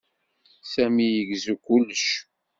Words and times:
Sami 0.71 1.05
igezzu 1.21 1.55
kullec. 1.63 2.05